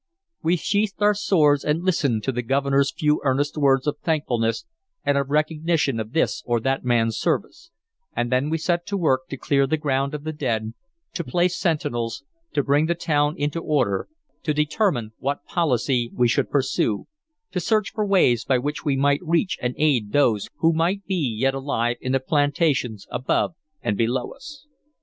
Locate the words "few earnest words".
2.91-3.85